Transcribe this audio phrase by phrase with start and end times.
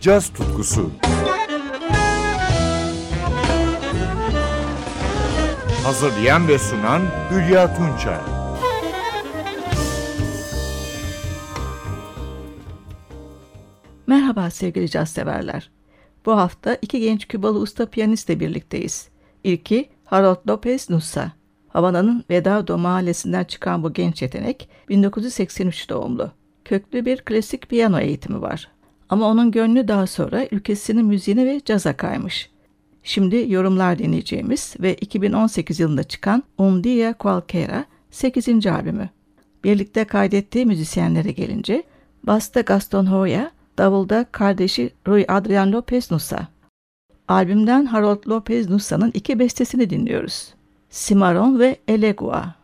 [0.00, 0.90] caz tutkusu.
[5.84, 8.18] Hazırlayan ve sunan Hülya Tunçay.
[14.06, 15.70] Merhaba sevgili caz severler.
[16.26, 19.08] Bu hafta iki genç Kübalı usta piyanistle birlikteyiz.
[19.44, 21.32] İlki Harold Lopez Nusa.
[21.68, 26.30] Havana'nın Vedado mahallesinden çıkan bu genç yetenek 1983 doğumlu.
[26.64, 28.79] Köklü bir klasik piyano eğitimi var.
[29.10, 32.50] Ama onun gönlü daha sonra ülkesinin müziğine ve caza kaymış.
[33.02, 38.66] Şimdi yorumlar dinleyeceğimiz ve 2018 yılında çıkan Un Dia Qualquera 8.
[38.66, 39.10] albümü.
[39.64, 41.82] Birlikte kaydettiği müzisyenlere gelince
[42.22, 46.48] Basta Gaston Hoya, davulda kardeşi Rui Adrian Lopez Nusa.
[47.28, 50.54] Albümden Harold Lopez Nusa'nın iki bestesini dinliyoruz.
[50.90, 52.59] Cimarron ve Elegua.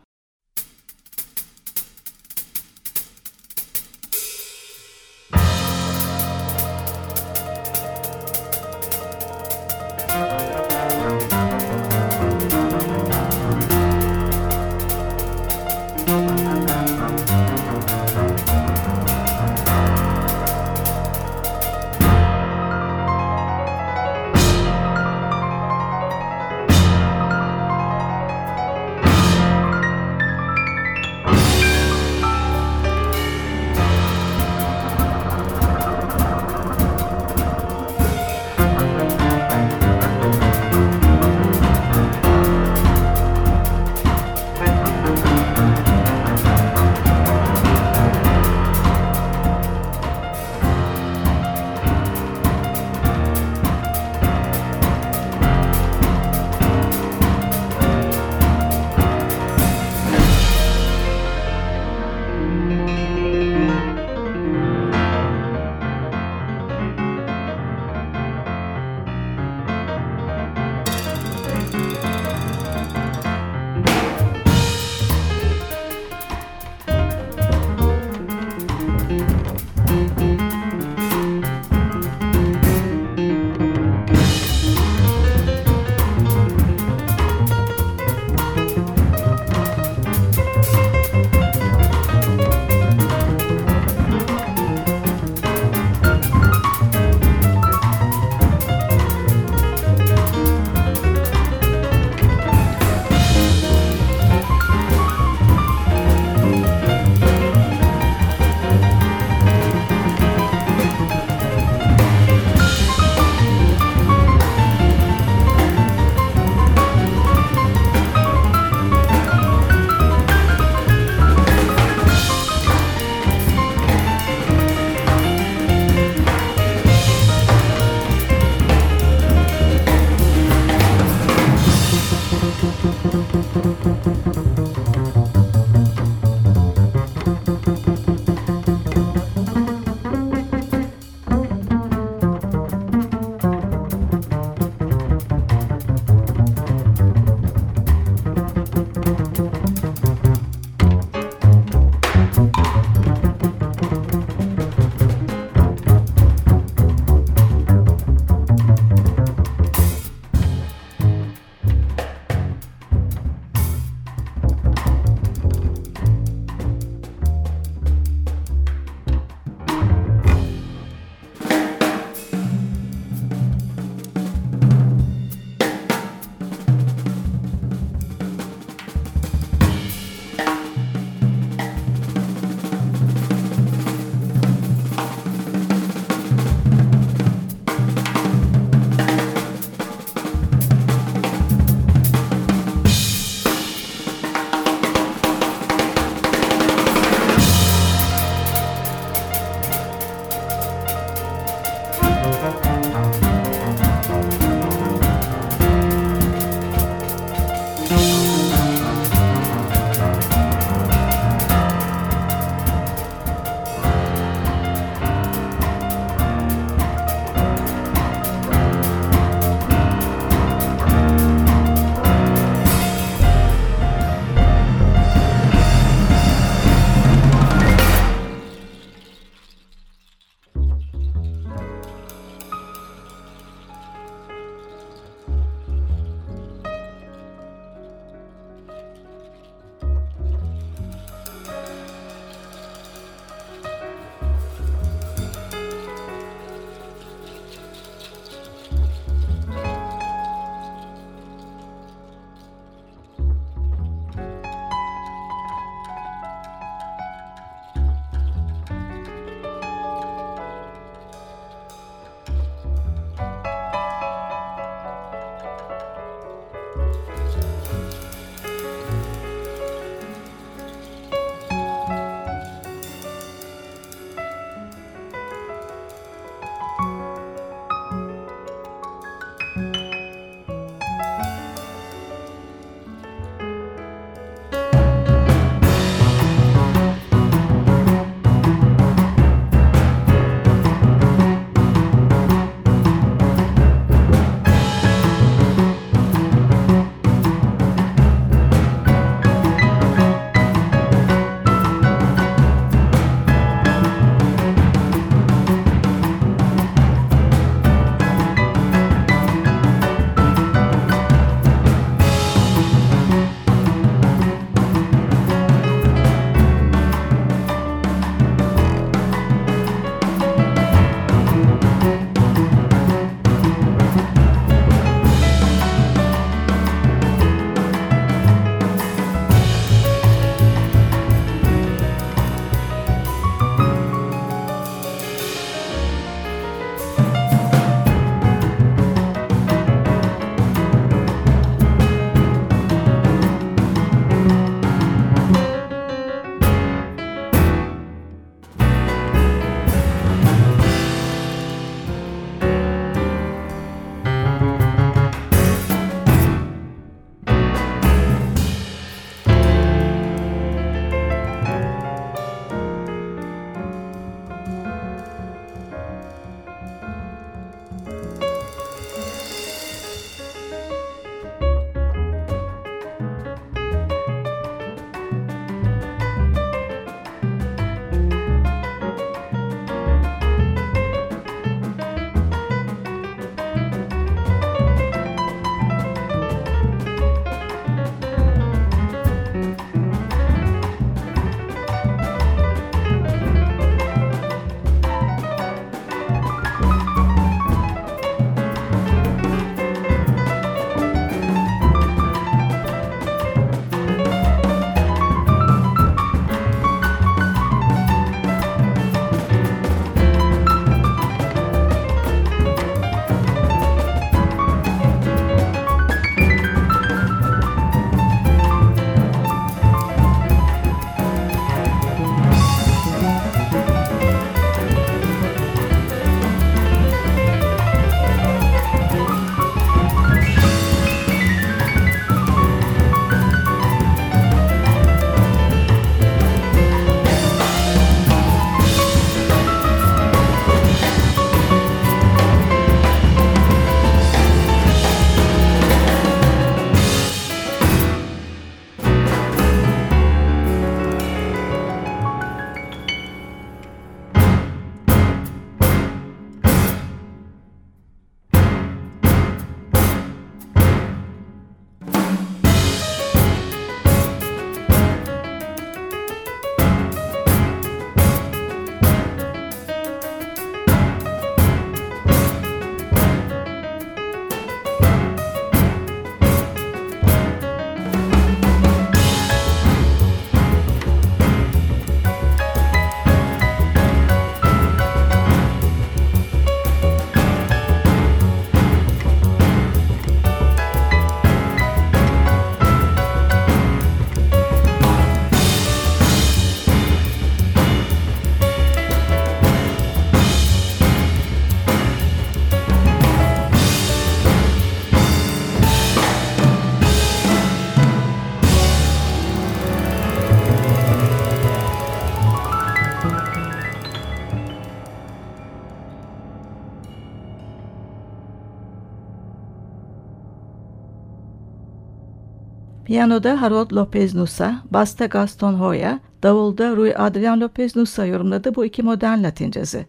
[522.87, 528.83] Piyanoda Harold Lopez Nusa, basta Gaston Hoya, davulda Rui Adrian Lopez Nusa yorumladı bu iki
[528.83, 529.85] modern Latin cazı.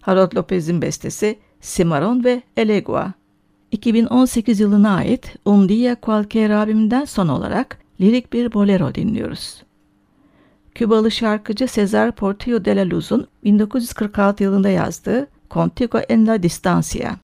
[0.00, 3.12] Harold Lopez'in bestesi Cimarron ve Elegua.
[3.70, 9.62] 2018 yılına ait Un Dia Cualquier albümünden son olarak lirik bir bolero dinliyoruz.
[10.74, 17.16] Kübalı şarkıcı Cesar Portillo de la Luz'un 1946 yılında yazdığı Contigo en la Distancia.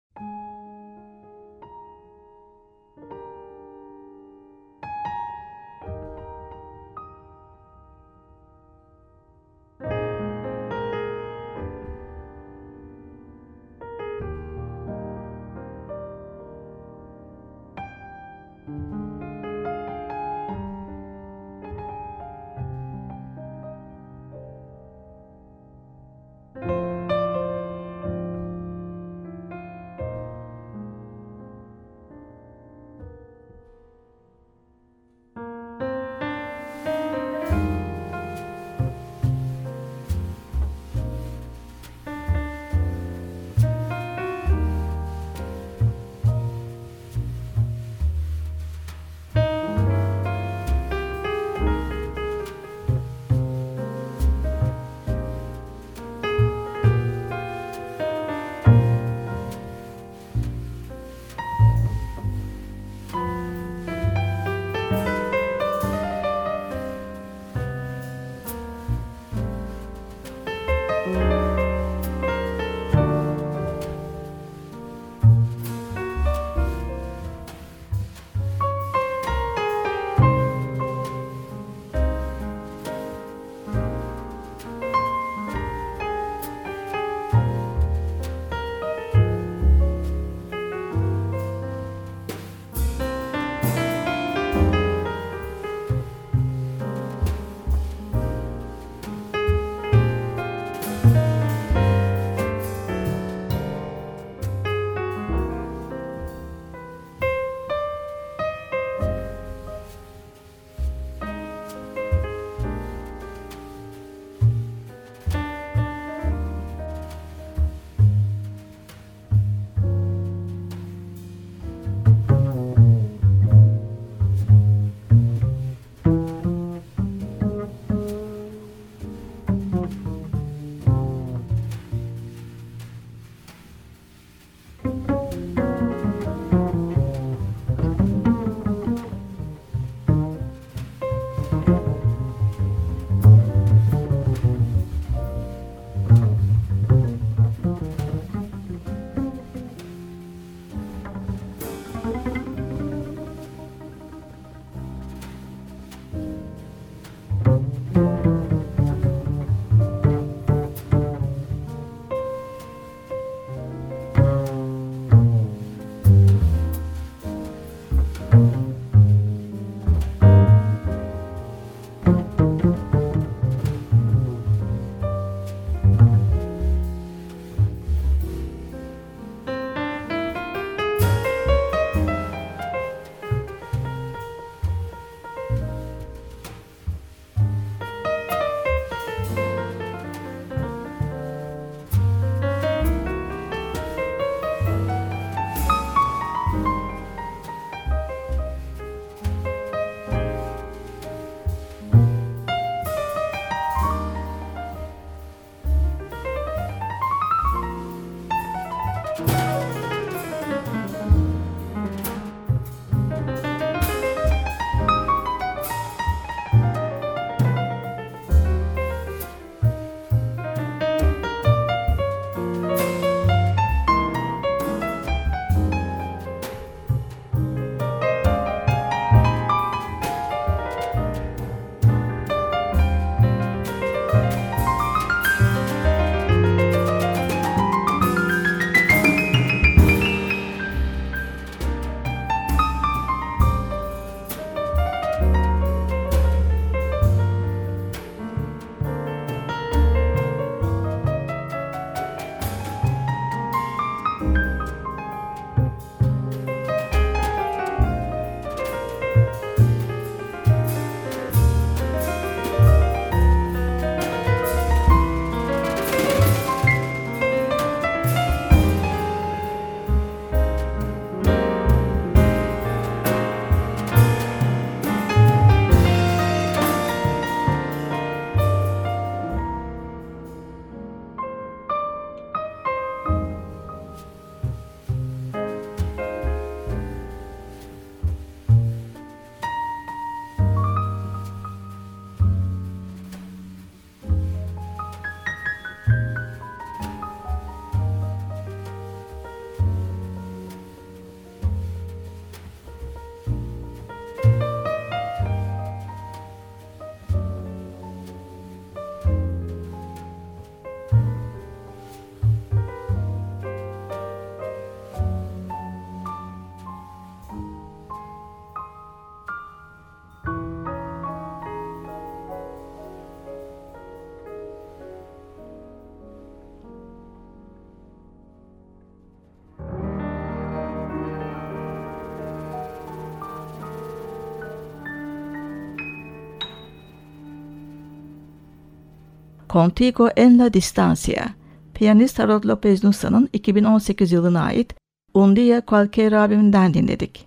[339.59, 341.35] Contigo en la Distancia,
[341.75, 344.75] piyanist Harold Lopez Nusa'nın 2018 yılına ait
[345.15, 347.27] Un Dia Cualquier albümünden dinledik.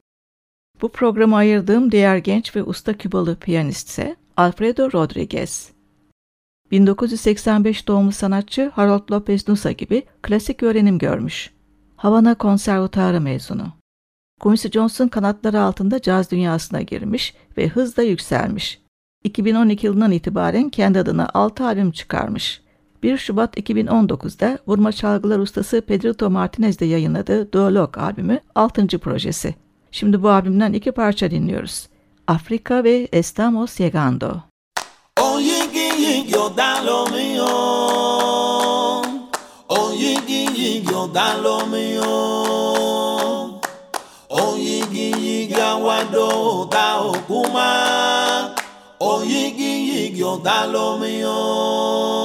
[0.81, 5.71] Bu programı ayırdığım diğer genç ve usta Kübalı piyanist ise Alfredo Rodriguez.
[6.71, 11.51] 1985 doğumlu sanatçı Harold Lopez Nusa gibi klasik öğrenim görmüş.
[11.95, 13.67] Havana Konservatuarı mezunu.
[14.39, 18.80] Quincy Jones'un kanatları altında caz dünyasına girmiş ve hızla yükselmiş.
[19.23, 22.61] 2012 yılından itibaren kendi adına 6 albüm çıkarmış.
[23.03, 28.99] 1 Şubat 2019'da vurma çalgılar ustası Pedrito Martinez'de yayınladığı Duolog albümü 6.
[28.99, 29.55] projesi.
[29.91, 31.87] Şimdi bu albümden iki parça dinliyoruz.
[32.27, 34.35] Afrika ve Estamos Llegando.
[35.21, 37.45] Oye, yo da lo mío.
[39.69, 40.15] Oye,
[40.91, 42.11] yo da lo mío.
[44.29, 44.81] Oye,
[45.63, 48.40] aguado da okuma.
[49.03, 52.21] Oye, yo da lo mío.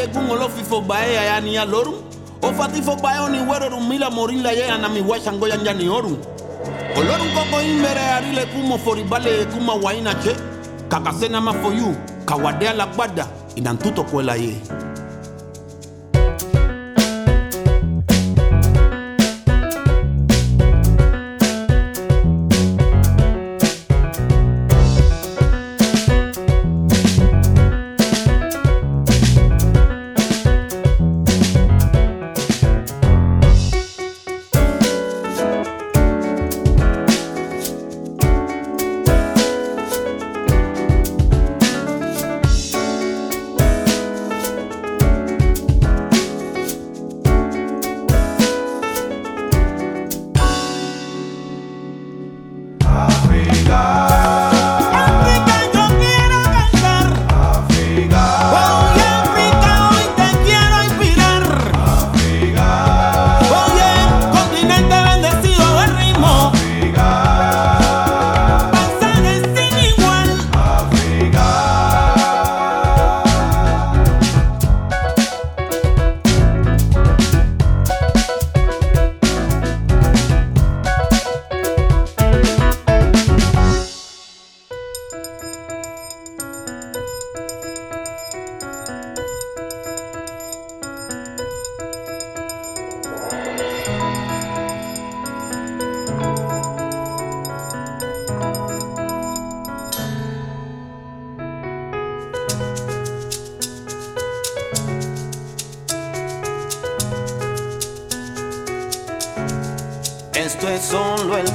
[0.00, 1.94] yegun olofifo bae ayani alorum
[2.42, 6.16] ofatifo bae oniwerorum mila morila yea na miwashango yanjani orum
[6.98, 10.36] olorun koko imbere arile kumo foribale kuma waina che.
[10.88, 14.54] Kakasena mafoyu kawadea la gbada inantutokuela ye.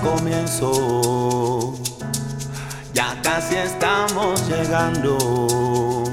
[0.01, 1.75] Comienzo.
[2.93, 6.03] Ya casi estamos llegando.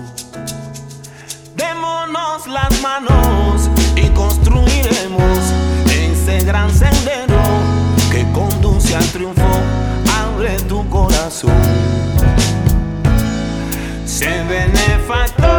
[1.57, 5.39] Démonos las manos y construiremos
[5.87, 7.43] ese gran sendero
[8.13, 9.49] que conduce al triunfo.
[10.23, 11.53] Abre tu corazón.
[14.05, 15.58] Se benefactor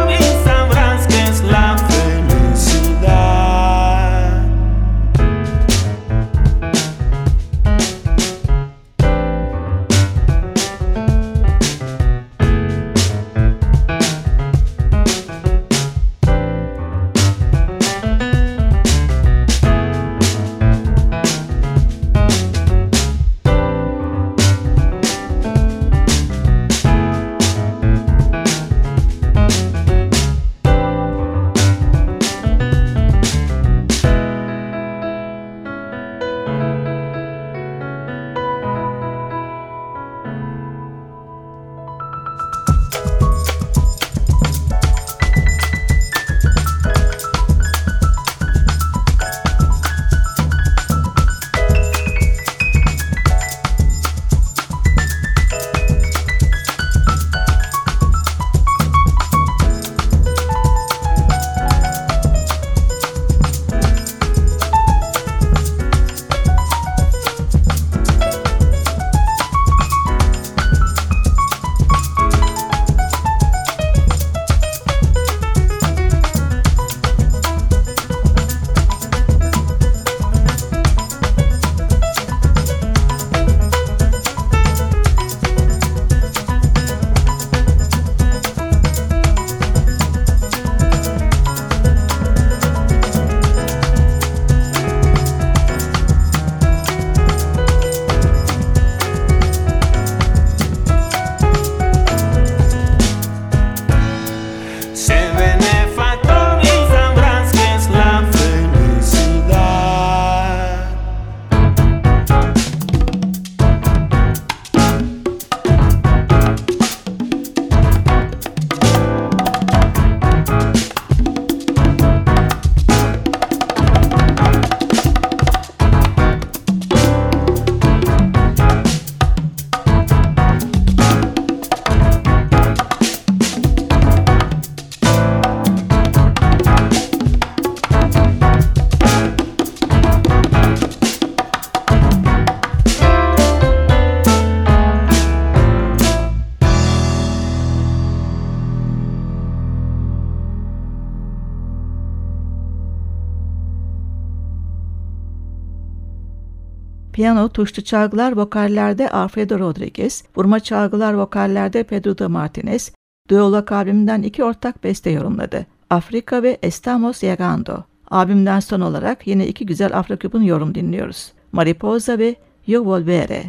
[157.20, 162.92] Piyano, tuşlu çalgılar, vokallerde Alfredo Rodriguez, vurma çalgılar, vokallerde Pedro de Martinez,
[163.30, 165.66] Duolak albümünden iki ortak beste yorumladı.
[165.90, 167.76] Afrika ve Estamos Llegando.
[168.10, 171.32] Albümden son olarak yine iki güzel Afroküp'ün yorum dinliyoruz.
[171.52, 173.42] Mariposa ve Yo Volveré.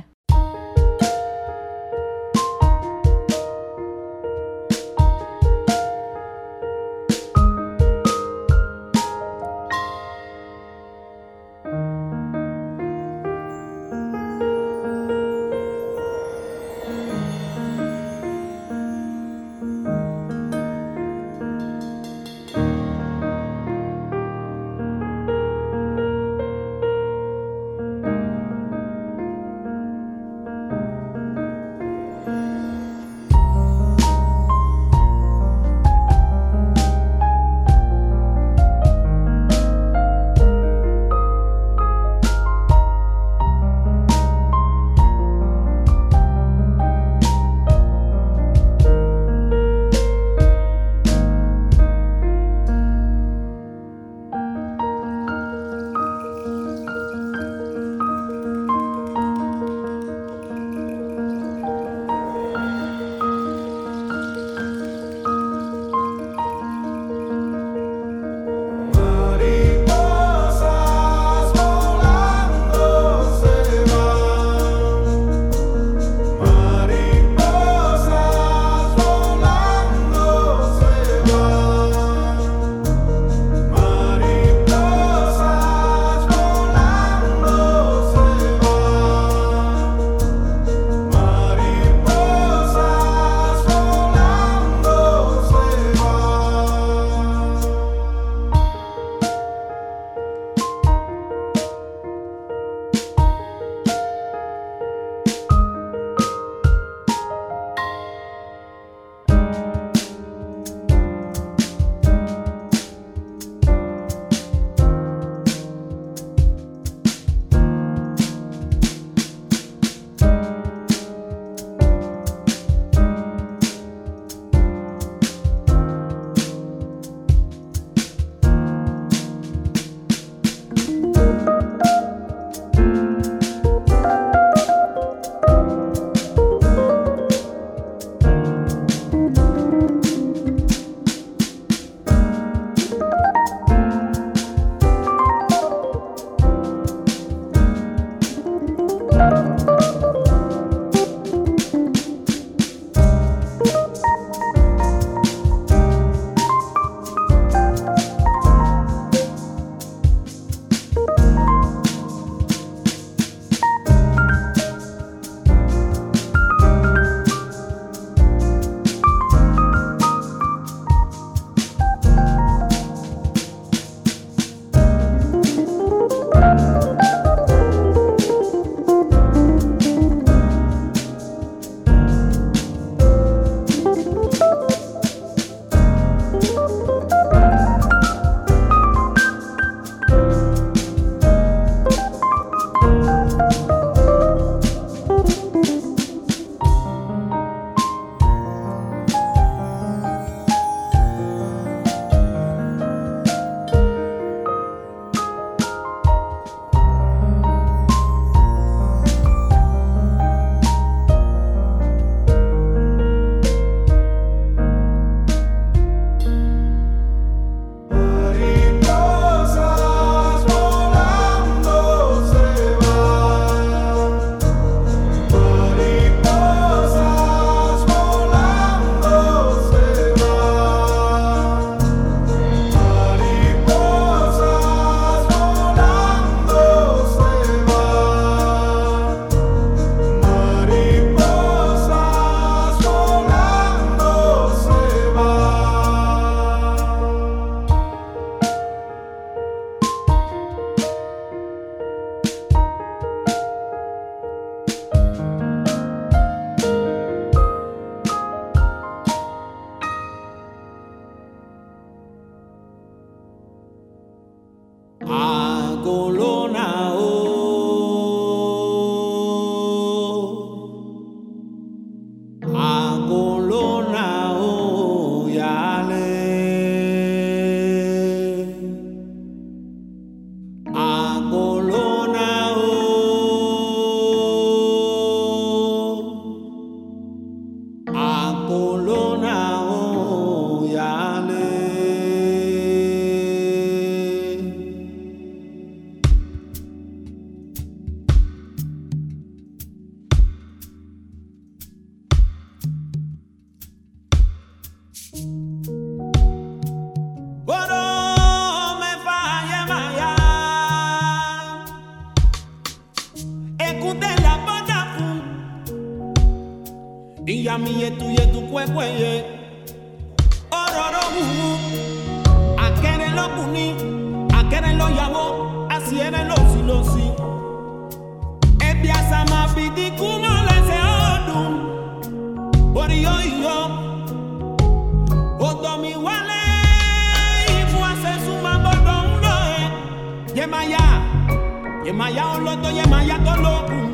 [341.91, 343.87] yemaya Oloto, yemaya tologun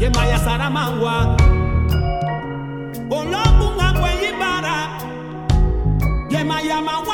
[0.00, 1.36] yemaya saramangwa
[3.12, 4.76] ologun apo eyibara
[6.32, 7.11] yemaya mawa.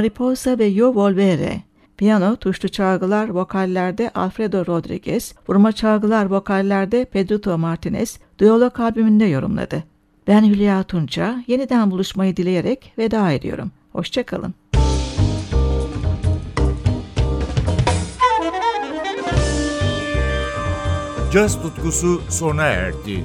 [0.00, 1.62] Mariposa ve Yo Volvere.
[1.96, 9.84] Piyano, tuşlu çalgılar, vokallerde Alfredo Rodriguez, vurma çalgılar, vokallerde Pedrito Martinez, Diyalog albümünde yorumladı.
[10.26, 13.70] Ben Hülya Tunça, yeniden buluşmayı dileyerek veda ediyorum.
[13.92, 14.54] Hoşçakalın.
[21.32, 23.24] Caz tutkusu sona erdi.